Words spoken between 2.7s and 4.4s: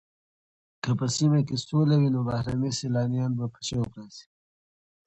سېلانیان به په شوق راشي.